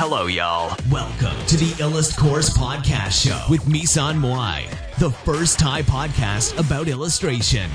[0.00, 0.66] Hello, y'all.
[0.98, 4.58] Welcome to the Illust Course Podcast Show with Misan Moai,
[4.98, 7.68] the first Thai podcast about illustration.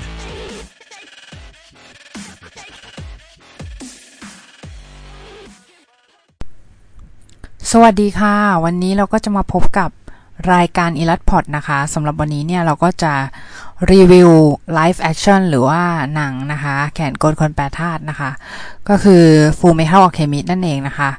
[7.72, 8.34] สวัสดีค่ะ
[8.64, 9.90] วันนี้เราก็จะมาพบกับ
[10.52, 13.12] รายการ e l a t p o d นะคะสำหรับวันนี้เนี่ยเราก็จะ
[13.91, 14.29] รีวิว
[14.77, 15.81] live action หรือว่า
[16.15, 18.31] หนังนะคะ แขนกลคนแปรธาตุนะคะ
[18.89, 19.23] ก็คือ
[19.57, 21.09] Full Metal Alchemist นั่นเองนะคะ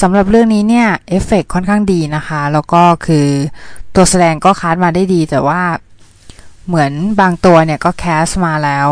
[0.00, 3.26] สำหรับเรื่องนี้เนี่ย เอฟเฟกค่อนข้างดีนะคะ แล้วก็คือ
[3.94, 5.62] ตัวแสดงก็ cast มาได้ดี แต่ว่า
[6.66, 8.88] เหมือนบางตัวเนี่ย ก็ cast มาแล้ว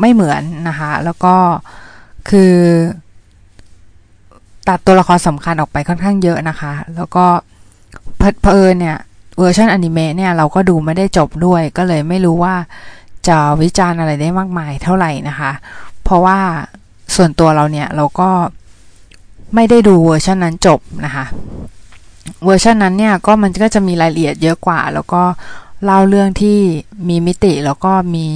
[0.00, 1.34] ไม่เหมือนนะคะ แล้วก็
[2.30, 2.54] คือ
[4.68, 7.24] ตัดตัวละครสำคัญออกไปค่อนข้างเยอะนะคะ แล้วก็
[8.18, 8.98] เผ เผอิญเนี่ย
[9.38, 12.54] เวอร์ชันอนิเมะเนี่ยเราก็ดูไม่ได้จบด้วย ก็เลยไม่รู้ว่า
[13.28, 15.52] จะวิจารณ์อะไรได้มากมายเท่าไหร่นะคะ
[16.02, 16.38] เพราะว่า
[17.16, 18.30] ส่วนตัวเราเนี่ยเราก็
[19.54, 21.24] ไม่ได้ดูเวอร์ชันนั้นจบนะคะ
[22.44, 25.22] เวอร์ชันนั้นเนี่ยก็มันก็จะมีรายละเอียดเยอะกว่า แล้วก็
[25.84, 26.58] เล่าเรื่องที่
[27.08, 28.26] มีมิติแล้วก็มี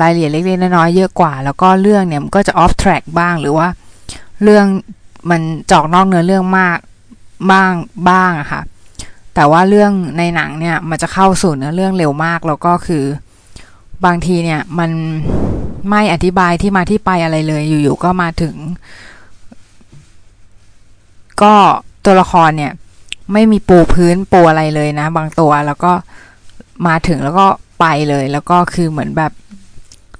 [0.00, 3.68] รายละเอียดเล็กๆน้อยๆเยอะกว่า แล้วก็เรื่องเนี่ยมันก็จะ off track บ้างหรือว่า
[4.42, 4.66] เรื่อง
[5.30, 6.78] มันออกนอกเนื้อเรื่องมาก
[7.50, 7.72] บ้าง
[8.08, 8.60] บ้างอะค่ะ
[9.34, 13.04] แต่ว่าเรื่องในหนังเนี่ยมันจะเข้าสู่เนื้อเรื่องเร็วมากแล้วก็คือ
[14.04, 14.90] บางทีเนี่ยมัน
[15.90, 18.54] ไม่อธิบายที่มาที่ไปอะไรเลย อยู่ๆก็มาถึง
[21.42, 21.54] ก็
[22.04, 22.72] ตัวละครเนี่ย
[23.32, 25.92] ไม่มีปูพื้นปูอะไรเลยนะ บางตัวแล้วก็
[26.86, 27.46] มาถึงแล้วก็
[27.80, 29.32] ไปเลย แล้วก็คือเหมือนแบบ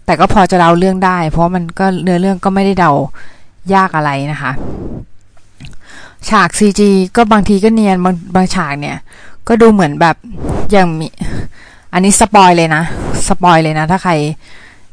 [0.07, 2.91] แต่ก็พอจะเดาเรื่องได้ เพราะมันก็เนื้อเรื่องก็ไม่ได้เดา
[3.75, 4.53] ยากอะไรนะคะ
[6.31, 6.81] ฉาก CG
[7.17, 8.97] ก็บางทีก็เนียนบางบางฉากเนี่ย
[9.49, 10.17] ก็ดูเหมือนแบบ
[10.71, 11.09] อย่างมี
[11.93, 12.83] อันนี้สปอยเลยนะ
[13.29, 14.13] สปอยเลยนะ ถ้าใคร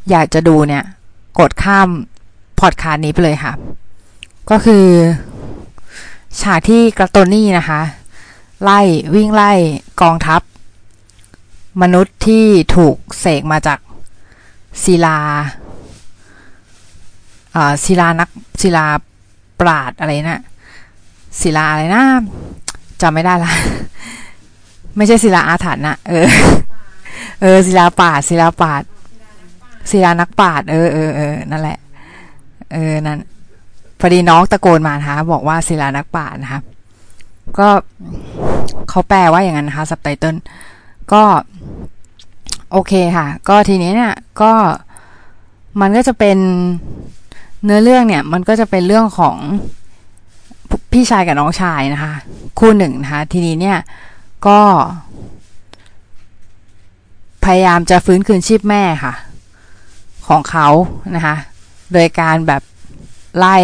[0.10, 0.84] อยากจะดูเนี่ย
[1.40, 1.90] กดข้าม
[2.60, 3.54] พอดคาสต์นี้ไปเลยค่ะ
[4.50, 4.86] ก็คือ
[6.42, 7.82] ฉากที่กระตนนี่นะคะ
[8.64, 8.80] ไล่
[9.16, 9.52] วิ่งไล่
[10.02, 10.42] กองทัพ
[11.82, 13.80] มนุษย์ที่ถูกเสกมาจาก
[14.84, 15.18] ศิลา
[17.84, 18.30] ศิลานัก
[18.62, 18.86] ศิลา
[19.60, 20.44] ปราดอะไรน่ะ
[21.42, 22.04] ศิลาอะไรนะ
[23.02, 23.52] จำไม่ได้ละ
[24.98, 26.28] ไม่ใช่ศิลาอาถรรพ์นะเออ
[27.42, 28.82] เออศิลาปาดศิลาปาด
[29.92, 31.78] ศิลานักปราดเออเออเออนั่นแหละ
[32.74, 33.20] เออนั่น
[34.00, 36.62] พอดีน้องตะโกนมานะคะบอกว่าศิลานักปราดนะคะ
[37.60, 37.68] ก็
[38.90, 40.36] เขาแปลว่าอย่างนั้นนะคะสับไตเติล
[41.14, 41.24] ก็
[42.72, 44.52] โอเคค่ะ ก็ทีนี้เนี่ยก็
[45.82, 46.38] มันก็จะเป็น
[47.64, 49.38] เนื้อเรื่องเนี่ย มันก็จะเป็นเรื่องของ
[50.92, 52.14] พี่ชายกับน้องชายนะคะ
[52.60, 53.78] คู่หนึ่งนะคะ ทีนี้เนี่ย
[54.48, 54.60] ก็
[57.46, 59.14] พยายามจะฟื้นคืนชีพแม่ค่ะ
[60.28, 60.68] ของเขา
[61.16, 61.36] นะคะ
[61.94, 62.62] โดยการแบบ
[63.38, 63.56] เล่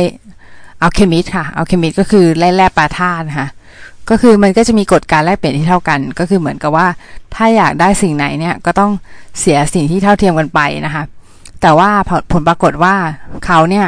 [0.80, 3.48] น alchemist ค่ะ alchemist ก็คือเล่นแร่แปรธาตุนะคะ
[4.10, 6.88] ก็คือมันก็จะมีกฎการแลกเปลี่ยนที่เท่ากัน ก็คือเหมือนกับว่า
[7.36, 8.92] ถ้าอยากได้สิ่งไหนเนี่ยก็ต้อง
[9.40, 11.04] เสียสิ่งที่เท่าเทียมกันไปนะคะ
[11.62, 11.90] แต่ว่า
[12.32, 12.96] ผลปรากฏว่า
[13.46, 13.86] เขาเนี่ย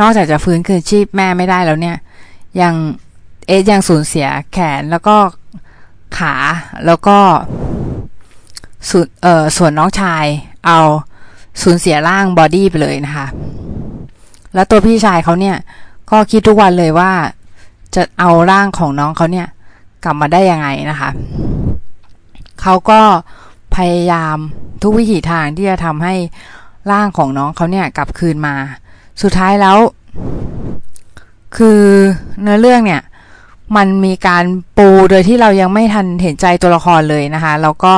[0.00, 1.96] นอกจากจะฟื้นคืนชีพแม่ไม่ได้แล้วเนี่ย
[2.60, 2.74] ยัง
[3.46, 5.16] เอสยังสูญเสียแขนแล้วก็
[6.18, 6.34] ขา
[6.86, 7.18] แล้วก็
[8.88, 10.24] ส่วนเอ่อส่วนน้องชาย
[10.66, 10.78] เอา
[11.62, 13.26] สูญเสียร่างบอดี้ไปเลยนะคะ
[14.54, 15.56] แล้วตัวพี่ชายเขาเนี่ย
[16.10, 17.12] ก็คิดทุกวันเลยว่า
[17.94, 19.46] จะเอาร่างของน้องเขาเนี่ย
[20.04, 21.10] กลับมาได้ยังไงนะคะ
[22.60, 23.00] เขาก็
[23.76, 24.36] พยายาม
[24.82, 26.14] ทุกวิถีทางที่จะทำให้
[26.92, 28.54] ร่างของน้องเขาเนี่ยกลับคืนมา
[29.22, 29.78] สุดท้ายแล้ว
[31.56, 31.80] คือ
[32.42, 33.02] เนื้อเรื่องเนี่ย
[33.76, 34.44] มันมีการ
[34.78, 37.92] ปูโดยที่เรายังไม่ทันเห็นใจตัวละครเลยนะคะ แล้วก็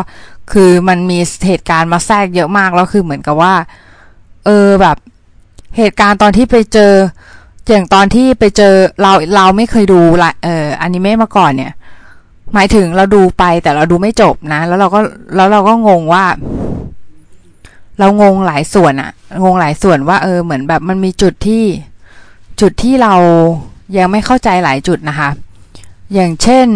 [0.52, 3.54] คือมันมีเหตุการณ์มาแทรกเยอะมากแล้วคือเหมือนกับว่า
[4.44, 4.97] เออแบบ
[5.76, 6.92] เหตุการณ์ตอนที่ไปเจอ
[7.70, 11.72] อย่างตอนที่ไปเจอเราเราไม่เคยดูละเอออนิเมะมาก่อนเนี่ย
[12.54, 15.00] หมายถึงเราดูไปแต่เราดูไม่จบนะ แล้วเราก็
[15.36, 16.25] แล้วเราก็งงว่า
[17.99, 19.10] เรางงหลายส่วนอะ
[19.44, 21.64] งงหลายส่วนว่าเออเหมือนแบบมันมีจุดที่
[22.61, 23.14] จุดที่เรา
[23.96, 25.31] ยังไม่เข้าใจหลายจุดนะคะ
[26.14, 26.69] อย่างเช่น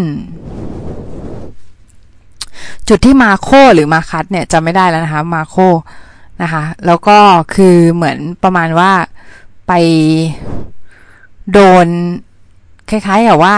[2.88, 5.56] จุดที่มาโคหรือมาคัดเนี่ยจะไม่ได้แล้วนะคะมาโค
[6.43, 7.19] นะคะ แล้วก็
[7.55, 8.93] คือเหมือนประมาณว่า
[9.69, 9.73] ไป
[11.53, 11.87] โดน
[12.91, 13.56] คล้ายๆกับว่า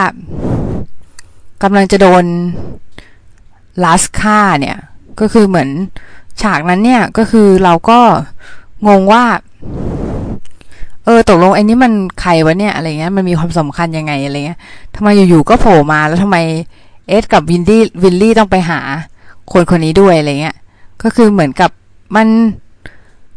[1.63, 2.25] กำลังจะโดน
[3.85, 4.79] ลาสค่าเนี่ย
[5.21, 5.69] ก็คือเหมือน
[6.43, 7.99] ฉากนั้นเนี่ยก็คือเราก็
[8.87, 9.25] งงว่า
[11.05, 14.59] เออตกลงไอ้นี้มันใครวะเนี่ยอะไรเงี้ยมันมีความสำคัญยังไงอะไรเงี้ย
[14.95, 16.37] ทำไมอยู่ๆก็โผล่มาแล้วทำไม
[17.09, 18.81] เอสกับวินดี้วินลี่ต้องไปหา
[19.53, 20.57] คนคนนี้ด้วยอะไรเงี้ย
[21.03, 21.71] ก็คือเหมือนกับ
[22.17, 22.29] มัน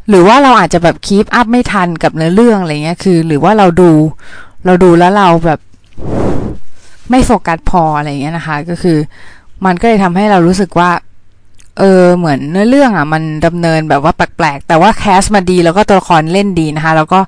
[0.09, 3.91] หรือว่าเราอาจจะแบบ keep up ไม่ทันกับเนื้อเรื่องอะไรเงี้ยคือ หรือว่าเราดู
[4.65, 5.59] เราดูแล้วเราแบบ
[7.09, 8.97] ไม่โฟกัสพออะไรเงี้ยนะคะ ก็คือ
[9.65, 10.89] มันก็เลยทำให้เรารู้สึกว่า
[11.79, 17.19] เออเหมือนเนื้อเรื่องอะ มันดำเนินแบบว่าแปลกๆแต่ว่า cast มาดีแล้วก็ตัวละครเล่นดีนะคะ แล้วก็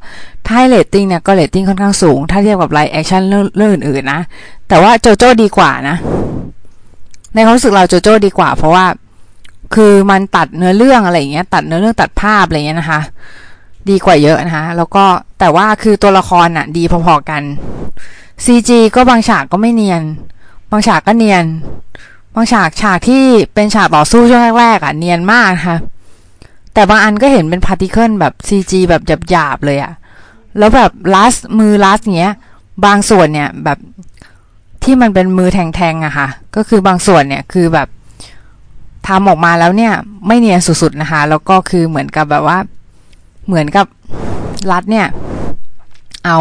[0.46, 4.22] ถ้าให้เรตติ้งเนี่ยก็เรตติ้งค่อนข้างสูง ถ้าเทียบกับ live action เรื่องเรื่องอื่นๆนะ
[4.70, 5.98] แต่ว่าโจโจ้ดีกว่านะ
[7.34, 8.86] ในความรู้สึกเราโจโจ้ดีกว่า เพราะว่า
[9.76, 13.02] คือมันตัดเนื้อเรื่องอะไรเงี้ย ตัดเนื้อเรื่องตัดภาพอะไรเงี้ยนะคะ
[13.90, 15.04] ดีกว่าเยอะนะคะ แล้วก็
[15.40, 17.42] แต่ว่าคือตัวละครอะ ดีพอๆกัน
[18.46, 20.02] CG ก็บางฉากก็ไม่เนียน
[20.72, 21.46] บางฉากก็เนียน
[22.36, 23.24] บางฉากฉากที่
[23.54, 25.78] เป็นฉากต่อสู้ช่วงแรกๆอะเนียนมากค่ะ
[26.74, 29.02] แต่บางอันก็เห็นเป็น particle แบบ CG แบบ
[29.32, 29.94] หยาบๆเลยอะ
[30.58, 32.36] แล้วแบบลัสมือลัสเงี้ย
[32.86, 33.78] บางส่วนเนี่ยแบบ
[34.84, 37.88] ที่มันเป็นมือแทงๆอะค่ะ ก็คือบางส่วนเนี่ยคือแบบ
[39.08, 39.94] ทำออกมาแล้วเนี่ย
[40.28, 42.58] ไม่เนียนสุดๆนะคะ แล้วก็คือเหมือนกับแบบว่า
[43.46, 43.86] เหมือนกับ
[44.72, 45.08] รัดเนี่ย
[46.26, 46.40] เอา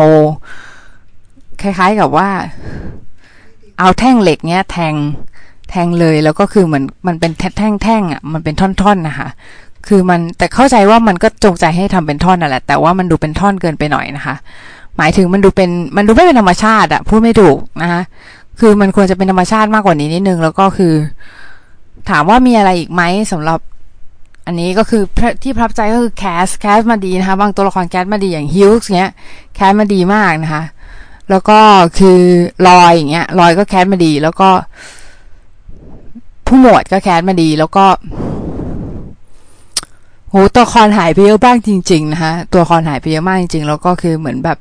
[1.60, 2.28] คล้ายๆกับว่า
[3.78, 4.94] เอาแท่งเหล็กเนี้ยแทง
[5.74, 9.28] แทงเลยแล้วก็คือเหมือนมันเป็นแท่งๆอะมันเป็นท่อนๆนะคะ
[9.86, 14.34] คือมันแต่เข้าใจว่ามันก็จงใจให้ทำเป็นท่อนนั่นแหละ แต่ว่ามันดูเป็นท่อนเกินไปหน่อยนะคะ
[14.96, 18.02] หมายถึงมันดูเป็นมันดูไม่เป็นธรรมชาติอะพูดไม่ถูกนะคะ
[18.60, 20.94] คือมันควรจะเป็นธรรมชาติมากกว่านี้นิดนึงแล้วก็คือ
[22.10, 23.58] ถามว่ามีอะไรอีกไหมสำหรับ
[24.46, 25.02] อันนี้ก็คือ
[25.42, 29.12] ที่ประทับใจก็คือ cast cast มาดีนะคะบางตัวละคร cast มาดีอย่างฮิวจ์เงี้ย
[29.54, 30.62] cast มาดีมากนะคะ
[31.30, 31.58] แล้วก็
[31.98, 32.20] คือ
[32.68, 34.48] รอยอย่างเงี้ยรอยก็ cast มาดี แล้วก็
[36.46, 37.86] ผู้หมวดก็แคสมาดี แล้วก็
[40.28, 44.58] โหตัวละครหายไปเยอะบ้างจริง ๆ นะคะตัวละครหายไปเยอะมากจริง ๆ แล้วก็คือเหมือนแบบ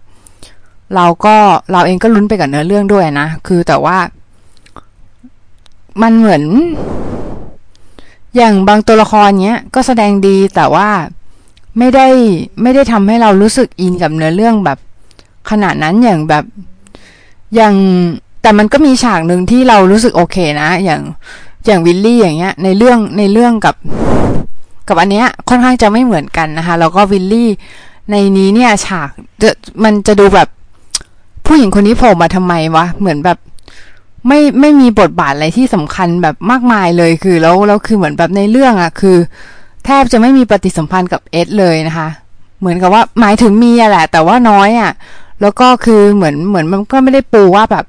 [0.95, 1.35] เราก็
[1.71, 3.97] เราเองก็ลุ้นไปกับเนื้อเรื่องด้วยนะคือแต่ว่า
[6.01, 6.44] มันเหมือน
[8.35, 10.89] อย่างบางตัวละครเนี้ย ก็แสดงดีแต่ว่า
[11.77, 12.07] ไม่ได้
[12.62, 14.77] ไม่ได้ทำให้เรารู้สึกอินกับเนื้อเรื่องแบบ
[15.50, 16.45] ขนาดนั้นอย่างแบบ
[17.56, 17.75] อย่าง
[18.41, 21.01] แต่มันก็มีฉากหนึ่งที่เรารู้สึกโอเคนะ อย่าง
[21.65, 23.75] อย่างวิลลี่อย่างเงี้ยในเรื่องในเรื่องกับ
[24.88, 27.50] กับอันเนี้ยค่อนข้างจะไม่เหมือนกันนะคะ แล้วก็วิลลี่
[28.12, 29.10] ในนี้เนี่ยฉาก
[29.83, 30.48] มันจะดูแบบ
[31.45, 33.38] ผู้หญิงคนนี้โผล่มาทำไมวะเหมือนแบบ
[34.27, 39.18] ไม่ไม่มีบทบาทอะไรที่สำคัญแบบมากมายเลยคือแล้วแล้วคือเหมือนแบบในเรื่องอะ่ะคือ
[39.86, 42.07] แทบจะไม่มีปฏิสัมพันธ์กับเอ็ดเลยนะคะ
[42.59, 44.92] เหมือนกับว่าหมายถึงมีอะแหละ แต่ว่าน้อยอะ่ะ
[45.42, 47.86] แล้วก็คือเหมือนเหมือนมันก็ไม่ได้ปูว่าแบบ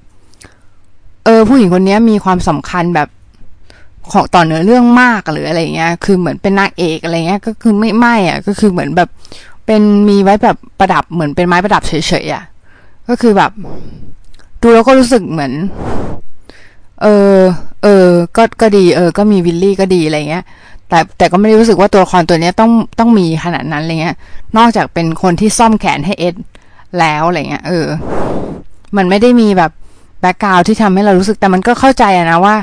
[1.25, 3.09] เออ ผู้หญิงคนนี้มีความสำคัญแบบ
[4.13, 9.09] ของต่อเนื้อเรื่องมากหรืออะไรเงี้ย คือเหมือนเป็นนางเอกอะไรเงี้ย ก็คือไม่ไม่อะ ก็คือเหมือนแบบ
[9.67, 11.93] เป็นมีไว้แบบประดับเหมือนเป็นไม้ประดับเฉ
[12.25, 12.45] ยๆอะ
[13.09, 13.51] ก็คือแบบ
[14.61, 15.53] ดูแล้วก็รู้สึกเหมือน
[17.03, 17.07] เอ
[17.37, 17.39] อ
[17.83, 18.07] เออ
[18.37, 20.45] ก็ก็ดี เออ ก็มีวิลลี่ก็ดีอะไรเงี้ย
[20.89, 24.17] แต่แต่ก็ไม่ได้รู้สึกว่าตัวละครตัวนี้ต้องต้องมีขนาดนั้นอะไรเงี้ย
[24.57, 26.35] นอกจากเป็นคนที่ซ่อมแขนให้เอ็ด
[26.99, 27.87] แล้วอะไรเงี้ย เออ
[28.97, 29.73] มันไม่ได้มีแบบ
[30.21, 32.57] background ที่ทำให้เรารู้สึกแต่มันก็เข้าใจอะนะว่า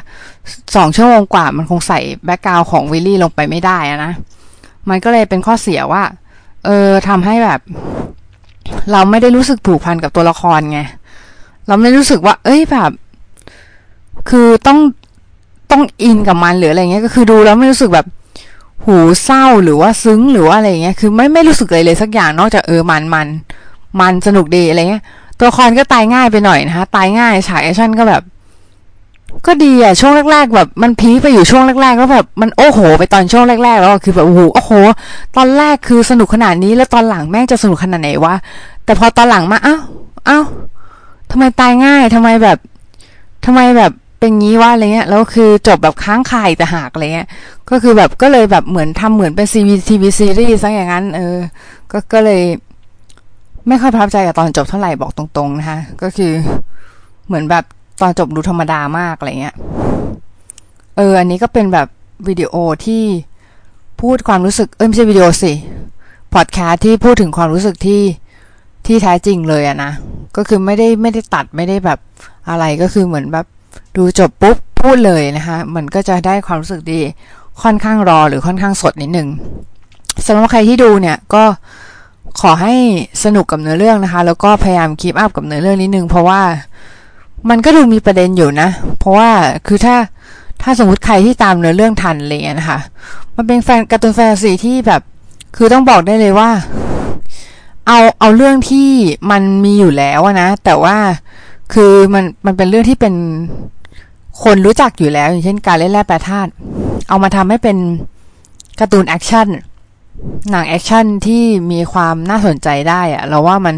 [0.76, 4.14] สองชั่วโมงกว่ามันคงใส่ background ของวินรี่ลงไปไม่ได้อะนะ
[4.90, 6.04] มันก็เลยเป็นข้อเสียว่า
[6.66, 7.60] เออทำให้แบบ
[8.92, 10.80] เราไม่ได้รู้สึกผูกพันกับตัวละครไง
[11.68, 12.92] เราไม่รู้สึกว่า เอ้ยแบบ
[14.30, 14.80] คือต้อง
[15.72, 18.08] ต้องอินกับมันหรืออะไรเงี้ย ก็คือดูแล้วไม่รู้สึกแบบ
[18.86, 23.28] หูเศร้าหรือว่าซึ้งหรือว่าอะไรเงี้ย คือไม่ไม่รู้สึกเลยเลยสักอย่างนอกจากเออมันมัน
[24.00, 25.04] มันสนุกดีอะไรเงี้ย
[25.38, 28.22] ตัวละครก็ตายง่ายไปหน่อยนะคะตายง่ายฉากแอคชั่นก็แบบ
[29.48, 34.72] ก็ดีอะช่วงแรก ๆ แบบมันพีไปอยู่ช่วงแรกๆแล้วแบบมันโอ้โห ไปตอนช่วงแรก ๆ แล้วคือแบบโอ้โหโอ้โห
[35.38, 38.36] ตอนแรกคือสนุกขนาดนี้แล้วตอนหลังแม่งจะสนุกขนาดไหนวะ
[38.86, 39.82] แต่พอตอนหลังมาอ้าว
[40.30, 40.46] อ้าว
[41.32, 42.58] ทำไมตายง่ายทำไมแบบ
[43.46, 47.28] ทำไมแบบเป็นงี้วะอะไรเงี้ยแล้วคือจบแบบค้างคายแต่หากอะไรเงี้ย
[47.70, 51.38] ก็คือแบบก็เลยแบบเหมือนทำเหมือนเป็นซีวีทีวีซีรีส์ซะอย่างนั้น เออ
[51.92, 52.42] ก็ก็เลย
[53.68, 56.32] ไม่ค่อยประทับใจกับตอนจบเท่าไหร่บอกตรงๆนะคะก็คือ
[57.28, 57.64] เหมือนแบบ
[58.02, 59.56] ตอนจบดูธรรมดามากอะไรเงี้ย
[60.98, 61.88] เออ อันนี้ก็เป็นแบบ
[62.28, 62.54] วิดีโอ
[62.86, 63.04] ที่
[64.02, 65.54] พูดความรู้สึก เออไม่ใช่วิดีโอสิ
[66.34, 68.02] พอดแคสต์ที่พูดถึงความรู้สึกที่
[68.86, 69.92] ที่แท้จริงเลยอะนะ
[70.38, 72.00] ก็คือไม่ได้ไม่ได้ตัดไม่ได้แบบ
[72.50, 73.46] อะไรก็คือเหมือนแบบ
[73.98, 77.00] ดูจบปุ๊บพูดเลยนะคะมันก็จะได้ความรู้สึกดี
[77.62, 79.28] ค่อนข้างรอหรือค่อนข้างสดนิดนึง
[80.26, 81.44] สำหรับใครที่ดูเนี่ยก็
[82.42, 82.74] ขอให้
[83.24, 86.42] สนุกกับเนื้อเรื่องนะคะ แล้วก็พยายามคีปอัพกับเนื้อเรื่องนิดนึงเพราะว่า
[87.50, 88.70] มันก็ดูมีประเด็นอยู่นะ
[89.00, 89.32] เพราะว่า
[89.68, 89.96] คือถ้า
[90.62, 92.80] ถ้าสมมติใครที่ตามเนื้อเรื่องทันเลยนะคะ
[93.36, 95.02] มันเป็นแฟนการ์ตูนแฟนตาซีที่แบบ
[95.56, 96.50] คือต้องบอกได้เลยว่า
[97.88, 98.90] เอาเอาเรื่องที่
[99.32, 100.98] มันมีอยู่แล้วนะ แต่ว่า
[101.74, 103.14] คือมันมันเป็นเรื่องที่เป็น
[104.44, 106.50] คนรู้จักอยู่แล้ว อย่างเช่นการเล่นแร่แปรธาตุ
[107.10, 107.78] เอามาทำให้เป็น
[108.80, 109.48] การ์ตูนแอคชั่น
[110.50, 113.76] หนังแอคชั่นที่มีความน่าสนใจได้อะเราว่ามัน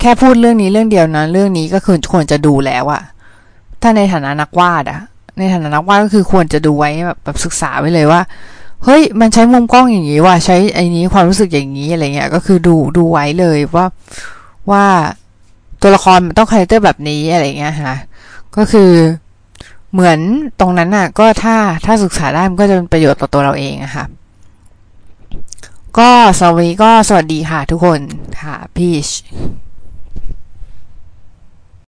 [0.00, 3.02] แค่พูดเรื่องนี้เรื่องเดียวนะเรื่องนี้ก็คือควรจะดูแล้วอะ
[3.82, 5.00] ถ้าในฐานะนักวาดอะ
[5.38, 8.20] ในฐานะนักวาดก็คือควรจะดูไว้แบบแบบศึกษาไว้เลยว่า
[8.84, 13.86] เฮ้ยมันใช้มุมกล้องอย่างนี้ว่ะใช้ไอ้นี้ความรู้สึกอย่างนี้อะไรเงี้ยก็คือดูดูไว้เลยว่า
[14.70, 14.84] ว่า
[15.80, 17.94] ตัวละครมันต้อง character แบบนี้อะไรเงี้ยค่ะ
[18.56, 18.90] ก็คือ
[19.92, 20.18] เหมือน
[20.60, 24.04] ตรงนั้นน่ะ ก็ถ้าถ้าศึกษาได้มันก็จะเป็นประโยชน์ต่อตัวเราเองอะค่ะ
[25.98, 28.00] ก็สวัสดีก็สวัสดีค่ะทุกคน
[28.42, 29.08] ค่ะ peace